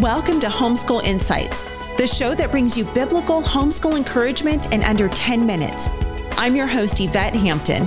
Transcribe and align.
Welcome 0.00 0.40
to 0.40 0.48
Homeschool 0.48 1.02
Insights, 1.04 1.62
the 1.96 2.06
show 2.06 2.34
that 2.34 2.50
brings 2.50 2.76
you 2.76 2.84
biblical 2.84 3.40
homeschool 3.40 3.96
encouragement 3.96 4.70
in 4.74 4.84
under 4.84 5.08
10 5.08 5.46
minutes. 5.46 5.88
I'm 6.32 6.54
your 6.54 6.66
host, 6.66 7.00
Yvette 7.00 7.32
Hampton. 7.32 7.86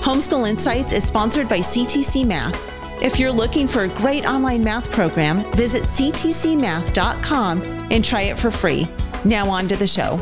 Homeschool 0.00 0.50
Insights 0.50 0.92
is 0.92 1.04
sponsored 1.04 1.48
by 1.48 1.58
CTC 1.58 2.26
Math. 2.26 2.60
If 3.00 3.20
you're 3.20 3.30
looking 3.30 3.68
for 3.68 3.84
a 3.84 3.88
great 3.88 4.26
online 4.26 4.64
math 4.64 4.90
program, 4.90 5.48
visit 5.52 5.84
ctcmath.com 5.84 7.62
and 7.62 8.04
try 8.04 8.22
it 8.22 8.36
for 8.36 8.50
free. 8.50 8.88
Now, 9.24 9.48
on 9.48 9.68
to 9.68 9.76
the 9.76 9.86
show. 9.86 10.20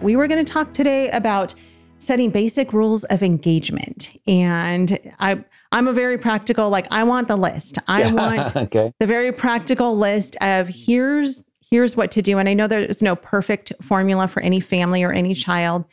We 0.00 0.16
were 0.16 0.28
going 0.28 0.42
to 0.42 0.50
talk 0.50 0.72
today 0.72 1.10
about 1.10 1.54
setting 1.98 2.30
basic 2.30 2.72
rules 2.72 3.04
of 3.04 3.22
engagement. 3.22 4.18
And 4.26 4.98
I, 5.18 5.44
I'm 5.76 5.88
a 5.88 5.92
very 5.92 6.16
practical, 6.16 6.70
like 6.70 6.86
I 6.90 7.04
want 7.04 7.28
the 7.28 7.36
list. 7.36 7.76
I 7.86 8.04
yeah, 8.04 8.12
want 8.14 8.56
okay. 8.56 8.94
the 8.98 9.06
very 9.06 9.30
practical 9.30 9.98
list 9.98 10.34
of 10.40 10.68
here's 10.68 11.44
here's 11.60 11.96
what 11.96 12.10
to 12.12 12.22
do. 12.22 12.38
And 12.38 12.48
I 12.48 12.54
know 12.54 12.66
there's 12.66 13.02
no 13.02 13.14
perfect 13.14 13.74
formula 13.82 14.26
for 14.26 14.40
any 14.40 14.58
family 14.58 15.02
or 15.02 15.12
any 15.12 15.34
child, 15.34 15.84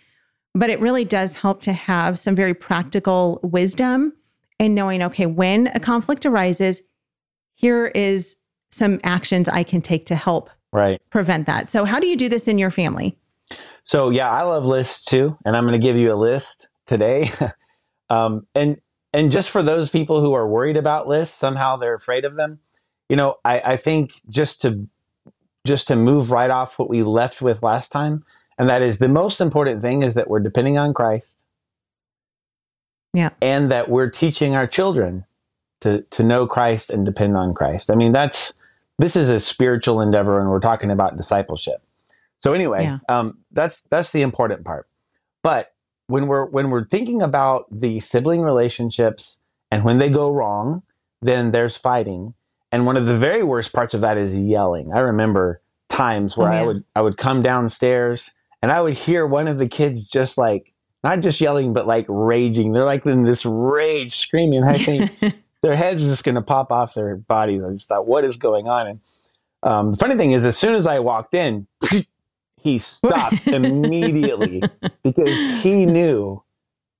but 0.55 0.69
it 0.69 0.79
really 0.79 1.03
does 1.03 1.35
help 1.35 1.61
to 1.63 1.73
have 1.73 2.17
some 2.17 2.33
very 2.33 2.53
practical 2.53 3.41
wisdom 3.43 4.13
and 4.57 4.73
knowing, 4.73 5.03
okay, 5.03 5.25
when 5.25 5.67
a 5.75 5.81
conflict 5.81 6.25
arises, 6.25 6.81
here 7.55 7.87
is 7.87 8.37
some 8.71 9.01
actions 9.03 9.49
I 9.49 9.63
can 9.63 9.81
take 9.81 10.05
to 10.05 10.15
help 10.15 10.49
right. 10.71 11.01
prevent 11.09 11.45
that. 11.47 11.69
So 11.69 11.83
how 11.83 11.99
do 11.99 12.07
you 12.07 12.15
do 12.15 12.29
this 12.29 12.47
in 12.47 12.57
your 12.57 12.71
family? 12.71 13.17
So 13.83 14.11
yeah, 14.11 14.29
I 14.29 14.43
love 14.43 14.63
lists 14.63 15.03
too, 15.03 15.37
and 15.43 15.57
I'm 15.57 15.65
going 15.67 15.79
to 15.79 15.85
give 15.85 15.97
you 15.97 16.13
a 16.13 16.15
list 16.15 16.69
today. 16.87 17.33
um, 18.09 18.47
and 18.55 18.77
and 19.13 19.31
just 19.31 19.49
for 19.49 19.61
those 19.61 19.89
people 19.89 20.21
who 20.21 20.33
are 20.33 20.47
worried 20.47 20.77
about 20.77 21.07
lists, 21.07 21.37
somehow 21.37 21.77
they're 21.77 21.95
afraid 21.95 22.25
of 22.25 22.35
them. 22.35 22.59
You 23.09 23.15
know, 23.15 23.35
I, 23.45 23.59
I 23.59 23.77
think 23.77 24.13
just 24.29 24.61
to 24.61 24.87
just 25.65 25.87
to 25.87 25.95
move 25.95 26.29
right 26.29 26.49
off 26.49 26.77
what 26.77 26.89
we 26.89 27.03
left 27.03 27.41
with 27.41 27.63
last 27.63 27.91
time, 27.91 28.23
and 28.57 28.69
that 28.69 28.81
is 28.81 28.97
the 28.97 29.07
most 29.07 29.39
important 29.39 29.81
thing 29.81 30.03
is 30.03 30.15
that 30.15 30.29
we're 30.29 30.39
depending 30.39 30.77
on 30.77 30.93
Christ. 30.93 31.37
Yeah. 33.13 33.29
And 33.41 33.71
that 33.71 33.89
we're 33.89 34.09
teaching 34.09 34.55
our 34.55 34.65
children 34.65 35.25
to 35.81 36.01
to 36.11 36.23
know 36.23 36.47
Christ 36.47 36.89
and 36.89 37.05
depend 37.05 37.37
on 37.37 37.53
Christ. 37.53 37.91
I 37.91 37.95
mean, 37.95 38.11
that's 38.11 38.53
this 38.97 39.15
is 39.15 39.29
a 39.29 39.39
spiritual 39.39 40.01
endeavor, 40.01 40.39
and 40.39 40.49
we're 40.49 40.59
talking 40.59 40.91
about 40.91 41.17
discipleship. 41.17 41.81
So 42.39 42.53
anyway, 42.53 42.83
yeah. 42.83 42.97
um, 43.09 43.37
that's 43.51 43.79
that's 43.89 44.11
the 44.11 44.21
important 44.21 44.65
part. 44.65 44.87
But 45.43 45.72
when 46.07 46.27
we're 46.27 46.45
when 46.45 46.69
we're 46.69 46.85
thinking 46.85 47.21
about 47.21 47.65
the 47.71 47.99
sibling 47.99 48.41
relationships 48.41 49.37
and 49.71 49.83
when 49.83 49.99
they 49.99 50.09
go 50.09 50.29
wrong, 50.31 50.83
then 51.21 51.51
there's 51.51 51.77
fighting. 51.77 52.33
And 52.71 52.85
one 52.85 52.97
of 52.97 53.05
the 53.05 53.17
very 53.17 53.43
worst 53.43 53.71
parts 53.73 53.93
of 53.93 54.01
that 54.01 54.17
is 54.17 54.35
yelling. 54.35 54.91
I 54.93 54.99
remember 54.99 55.61
times 55.89 56.35
where 56.35 56.51
oh. 56.51 56.55
I 56.55 56.63
would 56.63 56.83
I 56.95 57.01
would 57.01 57.17
come 57.17 57.41
downstairs 57.41 58.31
and 58.61 58.71
I 58.71 58.81
would 58.81 58.97
hear 58.97 59.25
one 59.25 59.47
of 59.47 59.57
the 59.57 59.67
kids 59.67 60.07
just 60.07 60.37
like 60.37 60.73
not 61.03 61.19
just 61.19 61.39
yelling 61.39 61.73
but 61.73 61.87
like 61.87 62.05
raging. 62.07 62.71
They're 62.71 62.85
like 62.85 63.05
in 63.05 63.23
this 63.23 63.45
rage 63.45 64.15
screaming. 64.15 64.63
I 64.63 64.77
think 64.77 65.11
their 65.63 65.75
heads 65.75 66.03
just 66.03 66.23
going 66.23 66.35
to 66.35 66.41
pop 66.41 66.71
off 66.71 66.93
their 66.93 67.15
bodies. 67.15 67.63
I 67.63 67.73
just 67.73 67.87
thought, 67.87 68.05
what 68.05 68.25
is 68.25 68.37
going 68.37 68.67
on? 68.67 68.87
And 68.87 68.99
um, 69.63 69.91
the 69.91 69.97
funny 69.97 70.17
thing 70.17 70.33
is, 70.33 70.45
as 70.45 70.57
soon 70.57 70.75
as 70.75 70.85
I 70.85 70.99
walked 70.99 71.33
in, 71.33 71.67
he 72.63 72.79
stopped 72.79 73.45
immediately 73.47 74.63
because 75.03 75.63
he 75.63 75.85
knew 75.85 76.41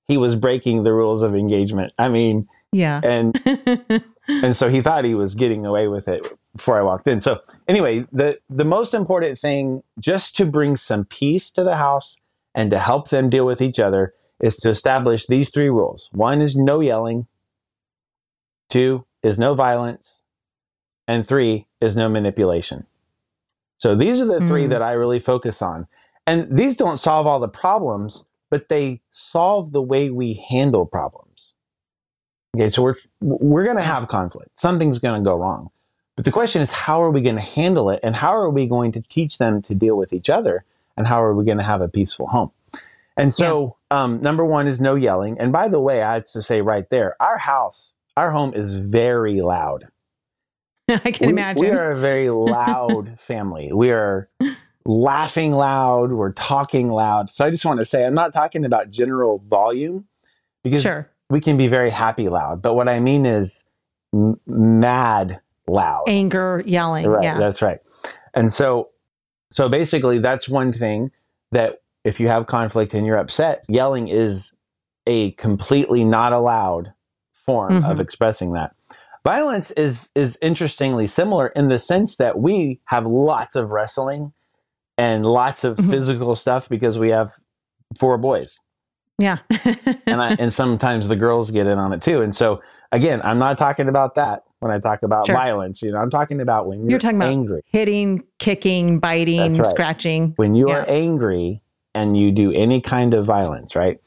he 0.06 0.16
was 0.16 0.36
breaking 0.36 0.84
the 0.84 0.92
rules 0.92 1.22
of 1.22 1.34
engagement. 1.34 1.92
I 1.98 2.08
mean, 2.08 2.46
yeah. 2.72 3.00
And 3.02 3.40
and 4.28 4.56
so 4.56 4.68
he 4.68 4.82
thought 4.82 5.04
he 5.04 5.14
was 5.14 5.34
getting 5.34 5.64
away 5.64 5.88
with 5.88 6.08
it 6.08 6.26
before 6.54 6.78
I 6.78 6.82
walked 6.82 7.08
in. 7.08 7.20
So 7.20 7.40
anyway, 7.68 8.04
the 8.12 8.38
the 8.50 8.64
most 8.64 8.94
important 8.94 9.38
thing 9.38 9.82
just 9.98 10.36
to 10.36 10.44
bring 10.44 10.76
some 10.76 11.04
peace 11.04 11.50
to 11.52 11.64
the 11.64 11.76
house 11.76 12.16
and 12.54 12.70
to 12.70 12.78
help 12.78 13.10
them 13.10 13.30
deal 13.30 13.46
with 13.46 13.60
each 13.62 13.78
other 13.78 14.14
is 14.40 14.56
to 14.58 14.70
establish 14.70 15.26
these 15.26 15.50
three 15.50 15.70
rules. 15.70 16.08
One 16.12 16.40
is 16.40 16.54
no 16.54 16.80
yelling. 16.80 17.26
Two 18.68 19.06
is 19.22 19.38
no 19.38 19.54
violence. 19.54 20.22
And 21.06 21.26
three 21.26 21.66
is 21.80 21.96
no 21.96 22.08
manipulation. 22.08 22.86
So 23.84 23.94
these 23.94 24.18
are 24.18 24.24
the 24.24 24.38
mm. 24.38 24.48
three 24.48 24.66
that 24.68 24.80
I 24.80 24.92
really 24.92 25.20
focus 25.20 25.60
on. 25.60 25.86
And 26.26 26.46
these 26.50 26.74
don't 26.74 26.96
solve 26.96 27.26
all 27.26 27.38
the 27.38 27.48
problems, 27.48 28.24
but 28.48 28.70
they 28.70 29.02
solve 29.10 29.72
the 29.72 29.82
way 29.82 30.08
we 30.08 30.42
handle 30.48 30.86
problems. 30.86 31.52
Okay, 32.56 32.70
so 32.70 32.80
we're 32.80 32.94
we're 33.20 33.64
going 33.64 33.76
to 33.76 33.82
have 33.82 34.08
conflict. 34.08 34.58
Something's 34.58 34.98
going 34.98 35.22
to 35.22 35.28
go 35.28 35.36
wrong. 35.36 35.68
But 36.16 36.24
the 36.24 36.30
question 36.30 36.62
is 36.62 36.70
how 36.70 37.02
are 37.02 37.10
we 37.10 37.20
going 37.20 37.34
to 37.34 37.42
handle 37.42 37.90
it 37.90 38.00
and 38.02 38.16
how 38.16 38.34
are 38.34 38.48
we 38.48 38.66
going 38.66 38.90
to 38.92 39.02
teach 39.02 39.36
them 39.36 39.60
to 39.60 39.74
deal 39.74 39.96
with 39.96 40.14
each 40.14 40.30
other 40.30 40.64
and 40.96 41.06
how 41.06 41.22
are 41.22 41.34
we 41.34 41.44
going 41.44 41.58
to 41.58 41.64
have 41.64 41.82
a 41.82 41.88
peaceful 41.88 42.26
home? 42.26 42.52
And 43.18 43.34
so 43.34 43.76
yeah. 43.90 44.04
um, 44.04 44.22
number 44.22 44.46
1 44.46 44.66
is 44.66 44.80
no 44.80 44.94
yelling. 44.94 45.36
And 45.38 45.52
by 45.52 45.68
the 45.68 45.78
way, 45.78 46.02
I 46.02 46.14
have 46.14 46.28
to 46.28 46.42
say 46.42 46.62
right 46.62 46.88
there, 46.88 47.16
our 47.20 47.36
house, 47.36 47.92
our 48.16 48.30
home 48.30 48.54
is 48.54 48.76
very 48.76 49.42
loud. 49.42 49.88
I 50.88 51.10
can 51.10 51.28
we, 51.28 51.32
imagine. 51.32 51.62
We 51.62 51.70
are 51.70 51.92
a 51.92 52.00
very 52.00 52.28
loud 52.30 53.18
family. 53.26 53.72
We 53.72 53.90
are 53.90 54.28
laughing 54.84 55.52
loud. 55.52 56.12
We're 56.12 56.32
talking 56.32 56.90
loud. 56.90 57.30
So 57.30 57.44
I 57.44 57.50
just 57.50 57.64
want 57.64 57.80
to 57.80 57.86
say, 57.86 58.04
I'm 58.04 58.14
not 58.14 58.32
talking 58.32 58.64
about 58.64 58.90
general 58.90 59.42
volume 59.48 60.06
because 60.62 60.82
sure. 60.82 61.10
we 61.30 61.40
can 61.40 61.56
be 61.56 61.68
very 61.68 61.90
happy 61.90 62.28
loud. 62.28 62.60
But 62.60 62.74
what 62.74 62.88
I 62.88 63.00
mean 63.00 63.24
is 63.24 63.64
m- 64.12 64.38
mad 64.46 65.40
loud. 65.66 66.04
Anger, 66.06 66.62
yelling. 66.66 67.06
Right. 67.06 67.24
Yeah. 67.24 67.38
That's 67.38 67.62
right. 67.62 67.78
And 68.34 68.52
so, 68.52 68.90
so 69.50 69.70
basically, 69.70 70.18
that's 70.18 70.48
one 70.48 70.72
thing 70.72 71.10
that 71.52 71.82
if 72.04 72.20
you 72.20 72.28
have 72.28 72.46
conflict 72.46 72.92
and 72.92 73.06
you're 73.06 73.16
upset, 73.16 73.64
yelling 73.68 74.08
is 74.08 74.52
a 75.06 75.30
completely 75.32 76.04
not 76.04 76.34
allowed 76.34 76.92
form 77.46 77.72
mm-hmm. 77.72 77.90
of 77.90 78.00
expressing 78.00 78.52
that. 78.52 78.74
Violence 79.26 79.70
is 79.72 80.10
is 80.14 80.36
interestingly 80.42 81.06
similar 81.06 81.48
in 81.48 81.68
the 81.68 81.78
sense 81.78 82.16
that 82.16 82.38
we 82.38 82.80
have 82.84 83.06
lots 83.06 83.56
of 83.56 83.70
wrestling 83.70 84.32
and 84.98 85.24
lots 85.24 85.64
of 85.64 85.76
mm-hmm. 85.76 85.90
physical 85.90 86.36
stuff 86.36 86.68
because 86.68 86.98
we 86.98 87.08
have 87.08 87.30
four 87.98 88.18
boys. 88.18 88.58
Yeah. 89.18 89.38
and 90.06 90.20
I, 90.20 90.36
and 90.38 90.52
sometimes 90.52 91.08
the 91.08 91.16
girls 91.16 91.50
get 91.50 91.66
in 91.66 91.78
on 91.78 91.92
it 91.92 92.02
too. 92.02 92.20
And 92.20 92.34
so 92.34 92.60
again, 92.92 93.20
I'm 93.22 93.38
not 93.38 93.58
talking 93.58 93.88
about 93.88 94.14
that 94.16 94.44
when 94.60 94.72
I 94.72 94.78
talk 94.78 95.02
about 95.02 95.26
sure. 95.26 95.34
violence. 95.34 95.82
You 95.82 95.92
know, 95.92 95.98
I'm 95.98 96.10
talking 96.10 96.40
about 96.40 96.66
when 96.66 96.80
you're, 96.80 96.90
you're 96.90 96.98
talking 96.98 97.22
angry. 97.22 97.58
about 97.58 97.64
hitting, 97.66 98.24
kicking, 98.38 98.98
biting, 98.98 99.56
right. 99.56 99.66
scratching. 99.66 100.34
When 100.36 100.54
you 100.54 100.68
yeah. 100.68 100.76
are 100.76 100.88
angry 100.88 101.62
and 101.94 102.16
you 102.16 102.32
do 102.32 102.52
any 102.52 102.80
kind 102.80 103.14
of 103.14 103.24
violence, 103.24 103.74
right? 103.74 104.00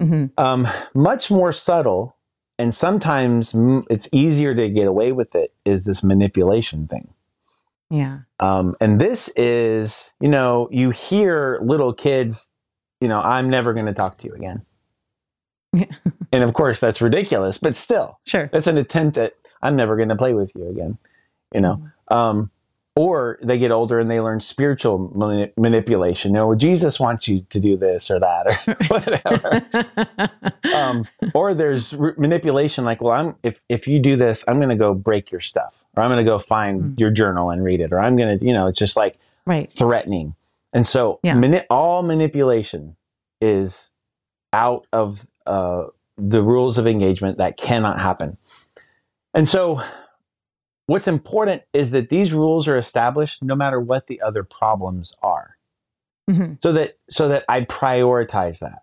Mm-hmm. 0.00 0.40
Um, 0.42 0.68
much 0.94 1.30
more 1.30 1.52
subtle 1.52 2.16
and 2.62 2.72
sometimes 2.72 3.52
it's 3.90 4.06
easier 4.12 4.54
to 4.54 4.68
get 4.68 4.86
away 4.86 5.10
with 5.10 5.34
it 5.34 5.52
is 5.66 5.84
this 5.84 6.04
manipulation 6.04 6.86
thing. 6.86 7.12
Yeah. 7.90 8.20
Um, 8.38 8.76
and 8.80 9.00
this 9.00 9.30
is 9.34 10.12
you 10.20 10.28
know 10.28 10.68
you 10.70 10.90
hear 10.90 11.58
little 11.60 11.92
kids 11.92 12.50
you 13.00 13.08
know 13.08 13.18
i'm 13.18 13.50
never 13.50 13.74
going 13.74 13.86
to 13.86 13.92
talk 13.92 14.16
to 14.18 14.28
you 14.28 14.34
again. 14.34 14.62
Yeah. 15.72 15.86
and 16.32 16.44
of 16.44 16.54
course 16.54 16.78
that's 16.78 17.00
ridiculous 17.00 17.58
but 17.58 17.76
still 17.76 18.20
sure. 18.26 18.48
that's 18.52 18.66
an 18.66 18.76
attempt 18.76 19.18
at 19.18 19.32
i'm 19.62 19.74
never 19.74 19.96
going 19.96 20.10
to 20.10 20.16
play 20.16 20.34
with 20.34 20.52
you 20.54 20.68
again 20.68 20.98
you 21.54 21.62
know? 21.62 21.82
Mm-hmm. 22.10 22.16
um, 22.16 22.50
or 22.94 23.38
they 23.42 23.58
get 23.58 23.70
older 23.70 23.98
and 23.98 24.10
they 24.10 24.20
learn 24.20 24.40
spiritual 24.40 25.10
mani- 25.14 25.52
manipulation. 25.56 26.32
You 26.32 26.34
know, 26.34 26.54
Jesus 26.54 27.00
wants 27.00 27.26
you 27.26 27.44
to 27.50 27.58
do 27.58 27.76
this 27.76 28.10
or 28.10 28.20
that 28.20 28.46
or 28.46 28.74
whatever. 28.88 30.44
um, 30.74 31.06
or 31.34 31.54
there's 31.54 31.94
re- 31.94 32.12
manipulation 32.18 32.84
like, 32.84 33.00
well, 33.00 33.12
I'm 33.14 33.34
if 33.42 33.58
if 33.68 33.86
you 33.86 33.98
do 33.98 34.16
this, 34.16 34.44
I'm 34.46 34.58
going 34.58 34.68
to 34.68 34.76
go 34.76 34.92
break 34.92 35.30
your 35.30 35.40
stuff, 35.40 35.74
or 35.96 36.02
I'm 36.02 36.10
going 36.10 36.24
to 36.24 36.30
go 36.30 36.38
find 36.38 36.82
mm. 36.82 37.00
your 37.00 37.10
journal 37.10 37.50
and 37.50 37.64
read 37.64 37.80
it, 37.80 37.92
or 37.92 38.00
I'm 38.00 38.16
going 38.16 38.38
to, 38.38 38.44
you 38.44 38.52
know, 38.52 38.66
it's 38.66 38.78
just 38.78 38.96
like 38.96 39.16
right. 39.46 39.72
threatening. 39.72 40.34
And 40.74 40.86
so, 40.86 41.20
yeah. 41.22 41.34
mani- 41.34 41.66
all 41.70 42.02
manipulation 42.02 42.96
is 43.40 43.90
out 44.52 44.86
of 44.92 45.18
uh, 45.46 45.84
the 46.18 46.42
rules 46.42 46.78
of 46.78 46.86
engagement 46.86 47.38
that 47.38 47.56
cannot 47.56 47.98
happen. 47.98 48.36
And 49.34 49.48
so 49.48 49.82
What's 50.86 51.08
important 51.08 51.62
is 51.72 51.90
that 51.90 52.08
these 52.08 52.32
rules 52.32 52.66
are 52.66 52.76
established 52.76 53.42
no 53.42 53.54
matter 53.54 53.80
what 53.80 54.06
the 54.06 54.20
other 54.20 54.42
problems 54.42 55.14
are. 55.22 55.56
Mm-hmm. 56.30 56.54
So 56.62 56.72
that 56.72 56.98
so 57.10 57.28
that 57.28 57.44
I 57.48 57.62
prioritize 57.62 58.60
that. 58.60 58.82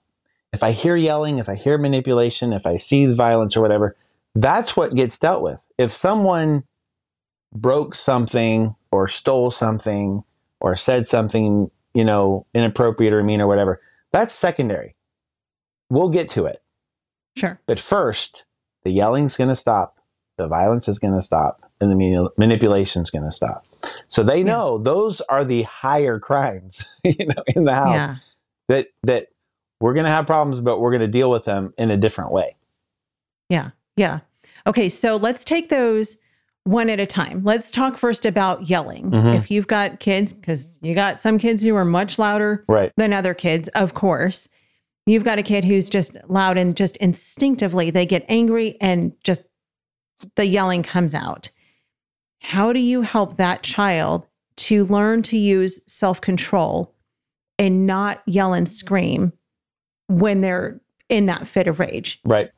If 0.51 0.63
I 0.63 0.71
hear 0.71 0.95
yelling, 0.95 1.37
if 1.37 1.47
I 1.47 1.55
hear 1.55 1.77
manipulation, 1.77 2.53
if 2.53 2.65
I 2.65 2.77
see 2.77 3.05
violence 3.13 3.55
or 3.55 3.61
whatever, 3.61 3.95
that's 4.35 4.75
what 4.75 4.95
gets 4.95 5.17
dealt 5.17 5.43
with. 5.43 5.59
If 5.77 5.95
someone 5.95 6.63
broke 7.53 7.95
something 7.95 8.75
or 8.91 9.07
stole 9.07 9.51
something 9.51 10.23
or 10.59 10.75
said 10.75 11.07
something, 11.07 11.69
you 11.93 12.03
know, 12.03 12.45
inappropriate 12.53 13.13
or 13.13 13.23
mean 13.23 13.41
or 13.41 13.47
whatever, 13.47 13.81
that's 14.11 14.33
secondary. 14.33 14.95
We'll 15.89 16.09
get 16.09 16.29
to 16.31 16.45
it. 16.45 16.61
Sure. 17.37 17.59
But 17.65 17.79
first, 17.79 18.43
the 18.83 18.91
yelling's 18.91 19.37
going 19.37 19.49
to 19.49 19.55
stop, 19.55 19.97
the 20.37 20.47
violence 20.47 20.87
is 20.87 20.99
going 20.99 21.15
to 21.15 21.21
stop, 21.21 21.68
and 21.81 21.91
the 21.91 22.29
manipulation 22.37 23.01
is 23.01 23.09
going 23.09 23.23
to 23.23 23.31
stop. 23.31 23.65
So 24.09 24.23
they 24.23 24.43
know 24.43 24.77
yeah. 24.77 24.83
those 24.83 25.21
are 25.21 25.45
the 25.45 25.63
higher 25.63 26.19
crimes, 26.19 26.81
you 27.03 27.27
know, 27.27 27.43
in 27.47 27.63
the 27.63 27.73
house 27.73 27.93
yeah. 27.93 28.15
that 28.67 28.87
that 29.03 29.27
we're 29.79 29.93
going 29.93 30.05
to 30.05 30.11
have 30.11 30.27
problems, 30.27 30.59
but 30.59 30.79
we're 30.79 30.91
going 30.91 31.01
to 31.01 31.07
deal 31.07 31.31
with 31.31 31.45
them 31.45 31.73
in 31.77 31.89
a 31.89 31.97
different 31.97 32.31
way. 32.31 32.55
Yeah. 33.49 33.71
Yeah. 33.95 34.19
Okay. 34.67 34.89
So 34.89 35.15
let's 35.15 35.43
take 35.43 35.69
those 35.69 36.17
one 36.65 36.89
at 36.89 36.99
a 36.99 37.05
time. 37.05 37.43
Let's 37.43 37.71
talk 37.71 37.97
first 37.97 38.25
about 38.25 38.69
yelling. 38.69 39.09
Mm-hmm. 39.09 39.37
If 39.37 39.49
you've 39.49 39.67
got 39.67 39.99
kids, 39.99 40.33
because 40.33 40.77
you 40.81 40.93
got 40.93 41.21
some 41.21 41.37
kids 41.37 41.63
who 41.63 41.75
are 41.75 41.85
much 41.85 42.19
louder 42.19 42.65
right. 42.67 42.91
than 42.97 43.13
other 43.13 43.33
kids, 43.33 43.69
of 43.69 43.93
course. 43.93 44.49
You've 45.05 45.23
got 45.23 45.39
a 45.39 45.43
kid 45.43 45.63
who's 45.63 45.89
just 45.89 46.17
loud 46.27 46.57
and 46.57 46.75
just 46.75 46.95
instinctively 46.97 47.89
they 47.89 48.05
get 48.05 48.25
angry 48.29 48.77
and 48.79 49.13
just 49.23 49.47
the 50.35 50.45
yelling 50.45 50.83
comes 50.83 51.15
out. 51.15 51.49
How 52.41 52.73
do 52.73 52.79
you 52.79 53.01
help 53.01 53.37
that 53.37 53.63
child 53.63 54.25
to 54.57 54.85
learn 54.85 55.21
to 55.23 55.37
use 55.37 55.81
self 55.87 56.21
control 56.21 56.93
and 57.57 57.85
not 57.85 58.21
yell 58.25 58.53
and 58.53 58.67
scream 58.67 59.33
when 60.07 60.41
they're 60.41 60.79
in 61.09 61.25
that 61.27 61.47
fit 61.47 61.67
of 61.67 61.79
rage? 61.79 62.19
Right. 62.25 62.49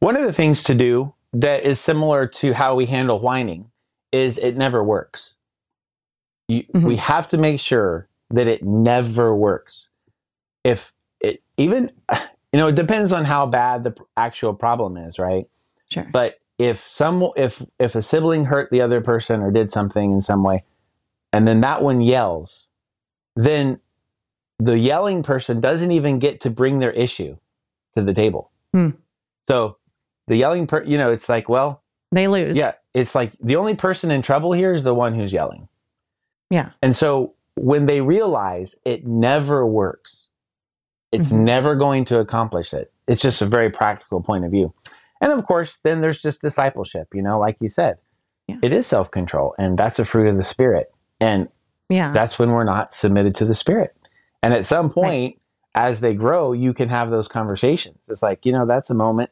One 0.00 0.16
of 0.16 0.24
the 0.24 0.32
things 0.32 0.62
to 0.64 0.74
do 0.74 1.12
that 1.32 1.64
is 1.64 1.80
similar 1.80 2.26
to 2.26 2.52
how 2.52 2.74
we 2.74 2.86
handle 2.86 3.20
whining 3.20 3.70
is 4.12 4.38
it 4.38 4.56
never 4.56 4.84
works. 4.84 5.34
You, 6.48 6.64
mm-hmm. 6.64 6.86
We 6.86 6.96
have 6.96 7.28
to 7.28 7.38
make 7.38 7.60
sure 7.60 8.08
that 8.30 8.46
it 8.46 8.62
never 8.62 9.34
works. 9.34 9.88
If 10.64 10.80
it 11.20 11.42
even, 11.56 11.90
you 12.52 12.58
know, 12.58 12.68
it 12.68 12.74
depends 12.74 13.12
on 13.12 13.24
how 13.24 13.46
bad 13.46 13.84
the 13.84 13.94
actual 14.16 14.54
problem 14.54 14.96
is, 14.96 15.18
right? 15.18 15.48
Sure. 15.88 16.06
But 16.12 16.40
if 16.62 16.80
some 16.88 17.28
if 17.36 17.60
if 17.80 17.96
a 17.96 18.02
sibling 18.02 18.44
hurt 18.44 18.70
the 18.70 18.80
other 18.80 19.00
person 19.00 19.40
or 19.40 19.50
did 19.50 19.72
something 19.72 20.12
in 20.12 20.22
some 20.22 20.44
way, 20.44 20.62
and 21.32 21.46
then 21.46 21.60
that 21.62 21.82
one 21.82 22.00
yells, 22.00 22.68
then 23.34 23.80
the 24.60 24.78
yelling 24.78 25.24
person 25.24 25.60
doesn't 25.60 25.90
even 25.90 26.20
get 26.20 26.40
to 26.42 26.50
bring 26.50 26.78
their 26.78 26.92
issue 26.92 27.36
to 27.96 28.04
the 28.04 28.14
table. 28.14 28.52
Hmm. 28.72 28.90
So 29.48 29.78
the 30.28 30.36
yelling, 30.36 30.68
per, 30.68 30.84
you 30.84 30.96
know, 30.96 31.10
it's 31.10 31.28
like, 31.28 31.48
well, 31.48 31.82
they 32.12 32.28
lose. 32.28 32.56
Yeah, 32.56 32.74
it's 32.94 33.14
like 33.14 33.32
the 33.42 33.56
only 33.56 33.74
person 33.74 34.12
in 34.12 34.22
trouble 34.22 34.52
here 34.52 34.72
is 34.72 34.84
the 34.84 34.94
one 34.94 35.14
who's 35.16 35.32
yelling. 35.32 35.66
Yeah. 36.48 36.70
And 36.80 36.94
so 36.96 37.34
when 37.56 37.86
they 37.86 38.00
realize 38.00 38.74
it 38.84 39.04
never 39.04 39.66
works, 39.66 40.28
it's 41.10 41.30
mm-hmm. 41.30 41.44
never 41.44 41.74
going 41.74 42.04
to 42.06 42.20
accomplish 42.20 42.72
it. 42.72 42.92
It's 43.08 43.20
just 43.20 43.42
a 43.42 43.46
very 43.46 43.70
practical 43.70 44.22
point 44.22 44.44
of 44.44 44.52
view. 44.52 44.72
And 45.22 45.32
of 45.32 45.46
course, 45.46 45.78
then 45.84 46.00
there's 46.00 46.20
just 46.20 46.42
discipleship, 46.42 47.06
you 47.14 47.22
know, 47.22 47.38
like 47.38 47.56
you 47.60 47.68
said. 47.68 47.96
Yeah. 48.48 48.56
It 48.60 48.72
is 48.72 48.88
self 48.88 49.10
control, 49.12 49.54
and 49.56 49.78
that's 49.78 50.00
a 50.00 50.04
fruit 50.04 50.28
of 50.28 50.36
the 50.36 50.42
Spirit. 50.42 50.92
And 51.20 51.48
yeah. 51.88 52.12
that's 52.12 52.40
when 52.40 52.50
we're 52.50 52.64
not 52.64 52.92
submitted 52.92 53.36
to 53.36 53.44
the 53.44 53.54
Spirit. 53.54 53.96
And 54.42 54.52
at 54.52 54.66
some 54.66 54.90
point, 54.90 55.36
right. 55.76 55.90
as 55.90 56.00
they 56.00 56.14
grow, 56.14 56.52
you 56.52 56.74
can 56.74 56.88
have 56.88 57.10
those 57.10 57.28
conversations. 57.28 57.98
It's 58.08 58.20
like, 58.20 58.44
you 58.44 58.50
know, 58.50 58.66
that's 58.66 58.90
a 58.90 58.94
moment 58.94 59.30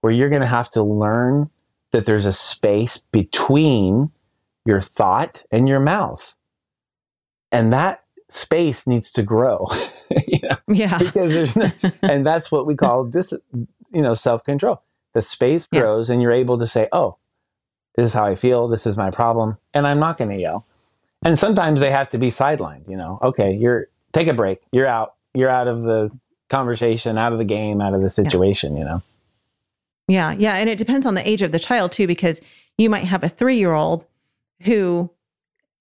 where 0.00 0.12
you're 0.12 0.28
going 0.28 0.42
to 0.42 0.48
have 0.48 0.70
to 0.70 0.82
learn 0.84 1.50
that 1.90 2.06
there's 2.06 2.26
a 2.26 2.32
space 2.32 2.98
between 3.10 4.12
your 4.64 4.80
thought 4.80 5.42
and 5.50 5.68
your 5.68 5.80
mouth. 5.80 6.34
And 7.50 7.72
that 7.72 8.04
space 8.28 8.86
needs 8.86 9.10
to 9.12 9.24
grow. 9.24 9.66
you 10.28 10.38
know? 10.48 10.56
Yeah. 10.68 10.98
Because 10.98 11.34
there's 11.34 11.56
no, 11.56 11.72
and 12.02 12.24
that's 12.24 12.52
what 12.52 12.64
we 12.66 12.76
call 12.76 13.04
this, 13.04 13.32
you 13.92 14.02
know, 14.02 14.14
self 14.14 14.44
control. 14.44 14.82
The 15.14 15.22
space 15.22 15.66
grows 15.72 16.08
yeah. 16.08 16.14
and 16.14 16.22
you're 16.22 16.32
able 16.32 16.58
to 16.58 16.66
say, 16.66 16.88
oh, 16.92 17.16
this 17.96 18.08
is 18.08 18.12
how 18.12 18.24
I 18.24 18.36
feel. 18.36 18.68
This 18.68 18.86
is 18.86 18.96
my 18.96 19.10
problem. 19.10 19.58
And 19.74 19.86
I'm 19.86 19.98
not 19.98 20.16
going 20.18 20.30
to 20.30 20.36
yell. 20.36 20.66
And 21.24 21.38
sometimes 21.38 21.80
they 21.80 21.90
have 21.90 22.10
to 22.10 22.18
be 22.18 22.30
sidelined, 22.30 22.88
you 22.88 22.96
know, 22.96 23.18
okay, 23.22 23.52
you're, 23.52 23.88
take 24.12 24.28
a 24.28 24.32
break. 24.32 24.60
You're 24.72 24.86
out. 24.86 25.14
You're 25.34 25.50
out 25.50 25.68
of 25.68 25.82
the 25.82 26.10
conversation, 26.50 27.16
out 27.16 27.32
of 27.32 27.38
the 27.38 27.44
game, 27.44 27.80
out 27.80 27.94
of 27.94 28.02
the 28.02 28.10
situation, 28.10 28.74
yeah. 28.74 28.78
you 28.78 28.84
know? 28.84 29.02
Yeah. 30.08 30.32
Yeah. 30.32 30.54
And 30.56 30.68
it 30.68 30.78
depends 30.78 31.06
on 31.06 31.14
the 31.14 31.26
age 31.26 31.42
of 31.42 31.52
the 31.52 31.58
child 31.58 31.92
too, 31.92 32.06
because 32.06 32.40
you 32.76 32.90
might 32.90 33.04
have 33.04 33.22
a 33.22 33.28
three 33.28 33.56
year 33.56 33.72
old 33.72 34.04
who, 34.62 35.10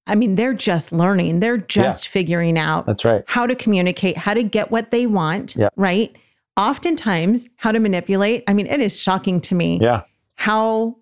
I 0.07 0.15
mean, 0.15 0.35
they're 0.35 0.53
just 0.53 0.91
learning, 0.91 1.39
they're 1.39 1.57
just 1.57 2.05
yeah. 2.05 2.11
figuring 2.11 2.57
out 2.57 2.85
That's 2.85 3.05
right. 3.05 3.23
how 3.27 3.47
to 3.47 3.55
communicate, 3.55 4.17
how 4.17 4.33
to 4.33 4.43
get 4.43 4.71
what 4.71 4.91
they 4.91 5.07
want. 5.07 5.55
Yeah. 5.55 5.69
Right. 5.75 6.15
Oftentimes, 6.57 7.49
how 7.57 7.71
to 7.71 7.79
manipulate. 7.79 8.43
I 8.47 8.53
mean, 8.53 8.67
it 8.67 8.79
is 8.79 8.99
shocking 8.99 9.39
to 9.41 9.55
me 9.55 9.79
yeah. 9.81 10.01
how 10.35 10.97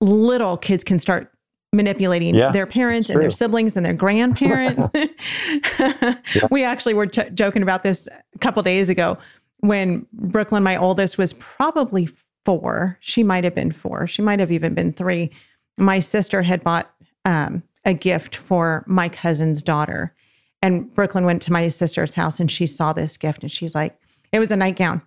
little 0.00 0.56
kids 0.56 0.82
can 0.82 0.98
start 0.98 1.32
manipulating 1.72 2.34
yeah, 2.34 2.50
their 2.50 2.66
parents 2.66 3.10
and 3.10 3.22
their 3.22 3.30
siblings 3.30 3.76
and 3.76 3.86
their 3.86 3.94
grandparents. 3.94 4.88
yeah. 5.78 6.14
We 6.50 6.64
actually 6.64 6.94
were 6.94 7.06
ch- 7.06 7.32
joking 7.34 7.62
about 7.62 7.82
this 7.82 8.08
a 8.34 8.38
couple 8.38 8.62
days 8.62 8.88
ago 8.88 9.16
when 9.60 10.06
Brooklyn, 10.12 10.62
my 10.62 10.76
oldest, 10.76 11.18
was 11.18 11.32
probably 11.34 12.08
four. 12.44 12.98
She 13.00 13.22
might 13.22 13.44
have 13.44 13.54
been 13.54 13.70
four. 13.70 14.06
She 14.06 14.22
might 14.22 14.40
have 14.40 14.50
even 14.50 14.74
been 14.74 14.92
three. 14.92 15.30
My 15.78 16.00
sister 16.00 16.42
had 16.42 16.64
bought 16.64 16.90
um, 17.24 17.62
a 17.84 17.94
gift 17.94 18.36
for 18.36 18.84
my 18.86 19.08
cousin's 19.08 19.62
daughter. 19.62 20.14
And 20.62 20.92
Brooklyn 20.94 21.24
went 21.24 21.42
to 21.42 21.52
my 21.52 21.68
sister's 21.68 22.14
house 22.14 22.40
and 22.40 22.50
she 22.50 22.66
saw 22.66 22.92
this 22.92 23.16
gift 23.16 23.42
and 23.42 23.52
she's 23.52 23.74
like, 23.74 23.96
it 24.32 24.38
was 24.38 24.50
a 24.50 24.56
nightgown. 24.56 25.02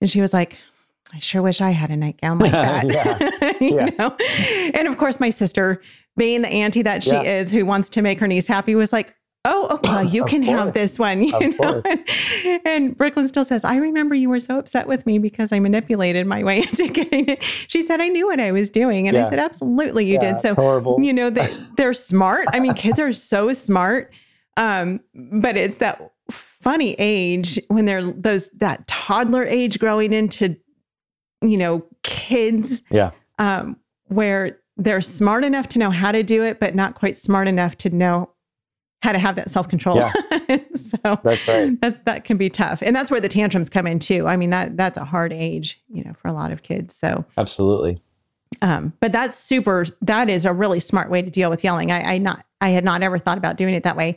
And 0.00 0.10
she 0.10 0.20
was 0.20 0.32
like, 0.32 0.58
I 1.12 1.18
sure 1.18 1.42
wish 1.42 1.60
I 1.60 1.70
had 1.70 1.90
a 1.90 1.96
nightgown 1.96 2.38
like 2.38 2.52
that. 2.52 3.56
you 3.60 3.76
yeah. 3.76 3.90
know? 3.98 4.16
And 4.74 4.88
of 4.88 4.96
course, 4.96 5.20
my 5.20 5.30
sister, 5.30 5.82
being 6.16 6.42
the 6.42 6.48
auntie 6.48 6.82
that 6.82 7.02
she 7.02 7.10
yeah. 7.10 7.22
is, 7.22 7.52
who 7.52 7.64
wants 7.64 7.88
to 7.90 8.02
make 8.02 8.20
her 8.20 8.28
niece 8.28 8.46
happy, 8.46 8.74
was 8.74 8.92
like, 8.92 9.14
oh, 9.44 9.66
oh 9.70 9.80
well, 9.82 10.04
you 10.12 10.24
can 10.24 10.44
course. 10.44 10.58
have 10.58 10.72
this 10.72 10.98
one, 10.98 11.22
you 11.22 11.36
of 11.36 11.58
know. 11.58 11.82
And 12.64 12.96
Brooklyn 12.96 13.26
still 13.28 13.44
says, 13.44 13.64
I 13.64 13.76
remember 13.76 14.14
you 14.14 14.28
were 14.28 14.40
so 14.40 14.58
upset 14.58 14.86
with 14.86 15.06
me 15.06 15.18
because 15.18 15.52
I 15.52 15.58
manipulated 15.58 16.26
my 16.26 16.44
way 16.44 16.62
into 16.62 16.88
getting 16.88 17.28
it. 17.28 17.42
She 17.68 17.82
said 17.82 18.00
I 18.00 18.08
knew 18.08 18.26
what 18.26 18.40
I 18.40 18.52
was 18.52 18.70
doing. 18.70 19.08
And 19.08 19.16
yeah. 19.16 19.26
I 19.26 19.30
said, 19.30 19.38
absolutely 19.38 20.06
you 20.06 20.14
yeah, 20.14 20.32
did. 20.32 20.40
So 20.40 20.54
horrible. 20.54 20.98
you 21.00 21.12
know, 21.12 21.30
they 21.30 21.56
they're 21.76 21.94
smart. 21.94 22.46
I 22.52 22.60
mean, 22.60 22.74
kids 22.74 23.00
are 23.00 23.12
so 23.12 23.52
smart. 23.52 24.12
Um, 24.56 25.00
but 25.14 25.56
it's 25.56 25.78
that 25.78 26.12
funny 26.60 26.94
age 26.98 27.58
when 27.68 27.84
they're 27.84 28.04
those 28.04 28.48
that 28.58 28.86
toddler 28.86 29.44
age 29.44 29.78
growing 29.78 30.12
into, 30.12 30.56
you 31.42 31.56
know, 31.56 31.84
kids. 32.02 32.82
Yeah. 32.90 33.10
Um, 33.38 33.76
where 34.08 34.58
they're 34.76 35.00
smart 35.00 35.44
enough 35.44 35.68
to 35.68 35.78
know 35.78 35.90
how 35.90 36.10
to 36.10 36.22
do 36.22 36.42
it, 36.42 36.58
but 36.58 36.74
not 36.74 36.94
quite 36.94 37.16
smart 37.16 37.46
enough 37.46 37.76
to 37.78 37.90
know 37.90 38.30
how 39.02 39.12
to 39.12 39.18
have 39.18 39.36
that 39.36 39.50
self 39.50 39.68
control. 39.68 39.96
Yeah. 39.96 40.12
so 40.74 40.98
that's 41.22 41.48
right. 41.48 41.80
That's 41.80 41.98
that 42.04 42.24
can 42.24 42.36
be 42.36 42.50
tough, 42.50 42.82
and 42.82 42.94
that's 42.94 43.10
where 43.10 43.20
the 43.20 43.28
tantrums 43.28 43.68
come 43.68 43.86
in 43.86 43.98
too. 43.98 44.26
I 44.26 44.36
mean 44.36 44.50
that 44.50 44.76
that's 44.76 44.98
a 44.98 45.04
hard 45.04 45.32
age, 45.32 45.80
you 45.88 46.04
know, 46.04 46.12
for 46.20 46.28
a 46.28 46.32
lot 46.32 46.52
of 46.52 46.62
kids. 46.62 46.96
So 46.96 47.24
absolutely. 47.38 48.02
Um, 48.62 48.92
but 49.00 49.12
that's 49.12 49.36
super. 49.36 49.86
That 50.02 50.28
is 50.28 50.44
a 50.44 50.52
really 50.52 50.80
smart 50.80 51.08
way 51.08 51.22
to 51.22 51.30
deal 51.30 51.50
with 51.50 51.64
yelling. 51.64 51.90
I, 51.90 52.14
I 52.14 52.18
not 52.18 52.44
I 52.60 52.70
had 52.70 52.84
not 52.84 53.02
ever 53.02 53.18
thought 53.18 53.38
about 53.38 53.56
doing 53.56 53.74
it 53.74 53.84
that 53.84 53.96
way. 53.96 54.16